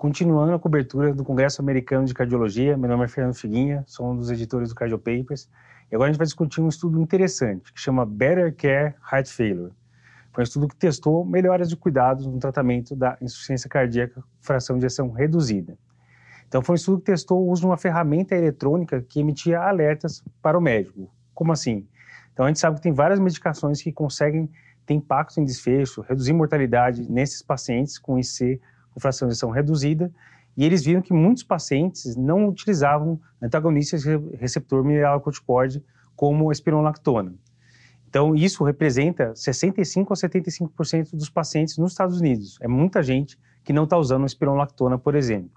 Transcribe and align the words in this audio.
continuando 0.00 0.54
a 0.54 0.58
cobertura 0.58 1.12
do 1.12 1.22
Congresso 1.22 1.60
Americano 1.60 2.06
de 2.06 2.14
Cardiologia. 2.14 2.74
Meu 2.74 2.88
nome 2.88 3.04
é 3.04 3.06
Fernando 3.08 3.34
Figuinha, 3.34 3.84
sou 3.86 4.10
um 4.10 4.16
dos 4.16 4.30
editores 4.30 4.70
do 4.70 4.74
Cardio 4.74 4.98
Papers. 4.98 5.46
E 5.92 5.94
agora 5.94 6.08
a 6.08 6.10
gente 6.10 6.16
vai 6.16 6.24
discutir 6.24 6.62
um 6.62 6.68
estudo 6.68 6.98
interessante 6.98 7.70
que 7.70 7.78
chama 7.78 8.06
Better 8.06 8.56
Care 8.56 8.94
Heart 9.12 9.28
Failure. 9.28 9.72
Foi 10.32 10.42
um 10.42 10.44
estudo 10.44 10.68
que 10.68 10.74
testou 10.74 11.22
melhoras 11.22 11.68
de 11.68 11.76
cuidados 11.76 12.26
no 12.26 12.38
tratamento 12.38 12.96
da 12.96 13.18
insuficiência 13.20 13.68
cardíaca 13.68 14.24
fração 14.40 14.78
de 14.78 14.86
ejeção 14.86 15.10
reduzida. 15.10 15.76
Então, 16.48 16.62
foi 16.62 16.72
um 16.72 16.76
estudo 16.76 17.00
que 17.00 17.04
testou 17.04 17.46
o 17.46 17.50
uso 17.50 17.60
de 17.60 17.66
uma 17.66 17.76
ferramenta 17.76 18.34
eletrônica 18.34 19.02
que 19.02 19.20
emitia 19.20 19.60
alertas 19.60 20.24
para 20.40 20.56
o 20.56 20.62
médico. 20.62 21.12
Como 21.34 21.52
assim? 21.52 21.86
Então, 22.32 22.46
a 22.46 22.48
gente 22.48 22.58
sabe 22.58 22.76
que 22.76 22.82
tem 22.82 22.94
várias 22.94 23.20
medicações 23.20 23.82
que 23.82 23.92
conseguem 23.92 24.50
ter 24.86 24.94
impacto 24.94 25.38
em 25.38 25.44
desfecho, 25.44 26.00
reduzir 26.00 26.32
mortalidade 26.32 27.06
nesses 27.06 27.42
pacientes 27.42 27.98
com 27.98 28.18
IC 28.18 28.58
com 29.00 29.28
fração 29.28 29.50
reduzida, 29.50 30.12
e 30.56 30.64
eles 30.64 30.84
viram 30.84 31.00
que 31.00 31.12
muitos 31.12 31.42
pacientes 31.42 32.16
não 32.16 32.48
utilizavam 32.48 33.20
antagonistas 33.40 34.04
receptor 34.38 34.84
mineralocorticoide 34.84 35.82
como 36.14 36.50
a 36.50 36.52
espironolactona. 36.52 37.34
Então, 38.08 38.34
isso 38.34 38.64
representa 38.64 39.34
65 39.34 40.12
a 40.12 40.16
75% 40.16 41.10
dos 41.12 41.30
pacientes 41.30 41.78
nos 41.78 41.92
Estados 41.92 42.20
Unidos. 42.20 42.58
É 42.60 42.66
muita 42.66 43.02
gente 43.02 43.38
que 43.62 43.72
não 43.72 43.84
está 43.84 43.96
usando 43.96 44.26
espironolactona, 44.26 44.98
por 44.98 45.14
exemplo. 45.14 45.52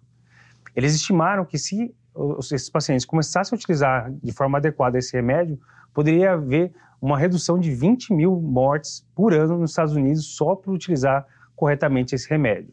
Eles 0.76 0.94
estimaram 0.94 1.46
que 1.46 1.58
se 1.58 1.94
esses 2.40 2.70
pacientes 2.70 3.06
começassem 3.06 3.56
a 3.56 3.58
utilizar 3.58 4.12
de 4.12 4.32
forma 4.32 4.60
adequada 4.60 5.00
esse 5.00 5.14
remédio, 5.14 5.60
poderia 5.94 6.34
haver 6.34 6.72
uma 7.02 7.18
redução 7.18 7.60
de 7.60 7.72
20 7.72 8.14
mil 8.14 8.40
mortes 8.40 9.06
por 9.16 9.34
ano 9.34 9.58
nos 9.58 9.72
Estados 9.72 9.96
Unidos 9.96 10.36
só 10.36 10.56
por 10.56 10.74
utilizar 10.74 11.26
corretamente 11.56 12.14
esse 12.14 12.30
remédio. 12.30 12.72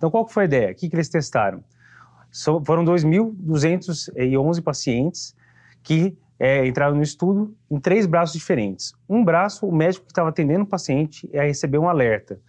Então, 0.00 0.10
qual 0.10 0.26
foi 0.26 0.44
a 0.44 0.46
ideia? 0.46 0.72
O 0.72 0.74
que, 0.74 0.88
que 0.88 0.96
eles 0.96 1.10
testaram? 1.10 1.62
So, 2.30 2.62
foram 2.64 2.82
2.211 2.86 4.62
pacientes 4.62 5.36
que 5.82 6.16
é, 6.38 6.66
entraram 6.66 6.96
no 6.96 7.02
estudo 7.02 7.54
em 7.70 7.78
três 7.78 8.06
braços 8.06 8.32
diferentes. 8.32 8.94
Um 9.06 9.22
braço, 9.22 9.66
o 9.66 9.70
médico 9.70 10.06
que 10.06 10.12
estava 10.12 10.30
atendendo 10.30 10.64
o 10.64 10.66
paciente 10.66 11.28
ia 11.34 11.42
receber 11.42 11.76
um 11.76 11.86
alerta. 11.86 12.40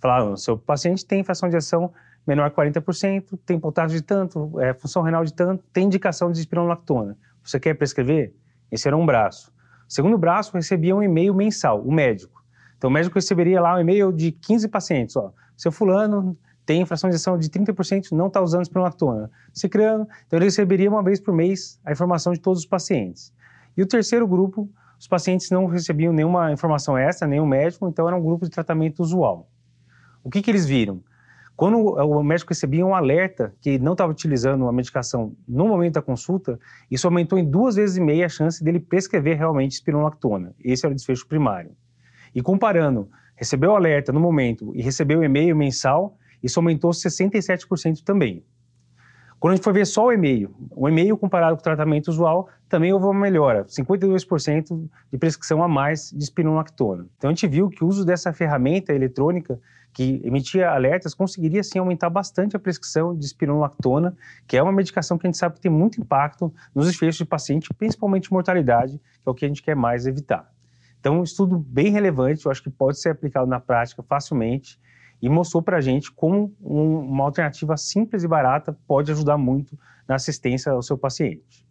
Falaram, 0.00 0.36
seu 0.36 0.58
paciente 0.58 1.06
tem 1.06 1.22
fração 1.22 1.48
de 1.48 1.56
ação 1.56 1.92
menor 2.26 2.50
que 2.50 2.56
40%, 2.56 3.38
tem 3.46 3.56
potássio 3.56 3.96
de 3.96 4.02
tanto, 4.02 4.58
é, 4.58 4.74
função 4.74 5.00
renal 5.00 5.24
de 5.24 5.32
tanto, 5.32 5.62
tem 5.72 5.84
indicação 5.84 6.32
de 6.32 6.40
espironolactona. 6.40 7.16
Você 7.44 7.60
quer 7.60 7.74
prescrever? 7.74 8.34
Esse 8.68 8.88
era 8.88 8.96
um 8.96 9.06
braço. 9.06 9.52
O 9.88 9.92
segundo 9.92 10.18
braço 10.18 10.52
recebia 10.54 10.96
um 10.96 11.04
e-mail 11.04 11.32
mensal, 11.32 11.80
o 11.82 11.92
médico. 11.92 12.42
Então 12.76 12.90
o 12.90 12.92
médico 12.92 13.14
receberia 13.14 13.60
lá 13.60 13.76
um 13.76 13.78
e-mail 13.78 14.10
de 14.10 14.32
15 14.32 14.66
pacientes, 14.66 15.14
ó, 15.14 15.32
seu 15.56 15.70
fulano 15.70 16.36
tem 16.66 16.84
fração 16.84 17.08
de 17.08 17.14
injeção 17.14 17.38
de 17.38 17.48
30%, 17.48 18.10
não 18.10 18.26
está 18.26 18.42
usando 18.42 18.62
espironolactona. 18.62 19.30
Se 19.54 19.68
criando, 19.68 20.06
então 20.26 20.36
ele 20.36 20.46
receberia 20.46 20.90
uma 20.90 21.02
vez 21.02 21.20
por 21.20 21.32
mês 21.32 21.80
a 21.84 21.92
informação 21.92 22.32
de 22.32 22.40
todos 22.40 22.60
os 22.60 22.66
pacientes. 22.66 23.32
E 23.76 23.82
o 23.82 23.86
terceiro 23.86 24.26
grupo, 24.26 24.68
os 24.98 25.06
pacientes 25.06 25.48
não 25.50 25.66
recebiam 25.66 26.12
nenhuma 26.12 26.52
informação 26.52 26.98
extra, 26.98 27.28
nenhum 27.28 27.46
médico, 27.46 27.88
então 27.88 28.08
era 28.08 28.16
um 28.16 28.22
grupo 28.22 28.44
de 28.44 28.50
tratamento 28.50 29.00
usual. 29.00 29.48
O 30.24 30.28
que, 30.28 30.42
que 30.42 30.50
eles 30.50 30.66
viram? 30.66 31.02
Quando 31.56 31.78
o 31.78 32.22
médico 32.22 32.50
recebia 32.50 32.84
um 32.84 32.94
alerta 32.94 33.54
que 33.62 33.78
não 33.78 33.92
estava 33.92 34.12
utilizando 34.12 34.68
a 34.68 34.72
medicação 34.72 35.34
no 35.48 35.66
momento 35.68 35.94
da 35.94 36.02
consulta, 36.02 36.58
isso 36.90 37.06
aumentou 37.06 37.38
em 37.38 37.48
duas 37.48 37.76
vezes 37.76 37.96
e 37.96 38.00
meia 38.00 38.26
a 38.26 38.28
chance 38.28 38.62
dele 38.62 38.78
prescrever 38.78 39.38
realmente 39.38 39.72
espironolactona. 39.72 40.54
Esse 40.62 40.84
era 40.84 40.92
o 40.92 40.94
desfecho 40.94 41.26
primário. 41.26 41.70
E 42.34 42.42
comparando, 42.42 43.08
recebeu 43.34 43.70
o 43.70 43.76
alerta 43.76 44.12
no 44.12 44.20
momento 44.20 44.70
e 44.74 44.82
recebeu 44.82 45.20
o 45.20 45.24
e-mail 45.24 45.56
mensal, 45.56 46.18
isso 46.46 46.58
aumentou 46.58 46.90
67% 46.90 48.02
também. 48.02 48.44
Quando 49.38 49.52
a 49.52 49.56
gente 49.56 49.64
for 49.64 49.74
ver 49.74 49.86
só 49.86 50.06
o 50.06 50.12
e-mail, 50.12 50.54
o 50.70 50.88
e-mail 50.88 51.16
comparado 51.16 51.56
com 51.56 51.60
o 51.60 51.62
tratamento 51.62 52.08
usual, 52.08 52.48
também 52.68 52.92
houve 52.92 53.04
uma 53.04 53.20
melhora, 53.20 53.64
52% 53.64 54.88
de 55.12 55.18
prescrição 55.18 55.62
a 55.62 55.68
mais 55.68 56.10
de 56.10 56.24
espironolactona. 56.24 57.06
Então 57.16 57.28
a 57.28 57.32
gente 57.34 57.46
viu 57.46 57.68
que 57.68 57.84
o 57.84 57.86
uso 57.86 58.04
dessa 58.04 58.32
ferramenta 58.32 58.94
eletrônica 58.94 59.60
que 59.92 60.20
emitia 60.24 60.70
alertas 60.70 61.14
conseguiria 61.14 61.62
sim 61.62 61.78
aumentar 61.78 62.10
bastante 62.10 62.56
a 62.56 62.58
prescrição 62.58 63.16
de 63.16 63.24
espironolactona, 63.24 64.16
que 64.46 64.56
é 64.56 64.62
uma 64.62 64.72
medicação 64.72 65.16
que 65.16 65.26
a 65.26 65.28
gente 65.28 65.38
sabe 65.38 65.56
que 65.56 65.60
tem 65.60 65.70
muito 65.70 66.00
impacto 66.00 66.52
nos 66.74 66.86
desfechos 66.86 67.16
de 67.16 67.24
paciente, 67.24 67.72
principalmente 67.72 68.32
mortalidade, 68.32 68.98
que 68.98 69.28
é 69.28 69.30
o 69.30 69.34
que 69.34 69.44
a 69.44 69.48
gente 69.48 69.62
quer 69.62 69.76
mais 69.76 70.06
evitar. 70.06 70.50
Então, 71.00 71.20
um 71.20 71.22
estudo 71.22 71.58
bem 71.58 71.90
relevante, 71.90 72.44
eu 72.44 72.50
acho 72.50 72.62
que 72.62 72.68
pode 72.68 72.98
ser 72.98 73.10
aplicado 73.10 73.46
na 73.46 73.60
prática 73.60 74.02
facilmente 74.02 74.78
e 75.20 75.28
mostrou 75.28 75.62
para 75.62 75.78
a 75.78 75.80
gente 75.80 76.12
como 76.12 76.54
um, 76.60 77.00
uma 77.00 77.24
alternativa 77.24 77.76
simples 77.76 78.22
e 78.22 78.28
barata 78.28 78.78
pode 78.86 79.10
ajudar 79.10 79.36
muito 79.36 79.78
na 80.06 80.14
assistência 80.14 80.72
ao 80.72 80.82
seu 80.82 80.96
paciente. 80.96 81.65